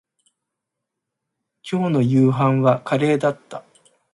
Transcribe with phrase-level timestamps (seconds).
[1.61, 3.63] 今日の夕飯はカレーだった